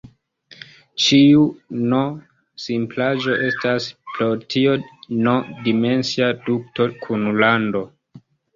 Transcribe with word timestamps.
Ĉiu 1.01 1.43
"n"-simplaĵo 1.91 3.37
estas 3.49 3.91
pro 4.15 4.31
tio 4.55 4.75
"n"-dimensia 5.29 6.33
dukto 6.51 6.91
kun 7.07 7.33
rando. 7.41 7.87